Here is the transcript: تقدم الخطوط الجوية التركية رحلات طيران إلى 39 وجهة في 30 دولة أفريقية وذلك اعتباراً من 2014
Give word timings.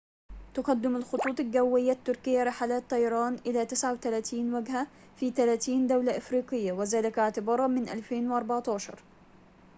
تقدم 0.53 0.95
الخطوط 0.95 1.39
الجوية 1.39 1.91
التركية 1.91 2.43
رحلات 2.43 2.89
طيران 2.89 3.39
إلى 3.45 3.65
39 3.65 4.53
وجهة 4.53 4.87
في 5.15 5.29
30 5.31 5.87
دولة 5.87 6.17
أفريقية 6.17 6.71
وذلك 6.71 7.19
اعتباراً 7.19 7.67
من 7.67 7.89
2014 7.89 8.95